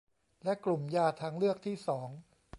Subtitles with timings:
[0.43, 2.09] และกลุ่มยาทางเลือกที่สอง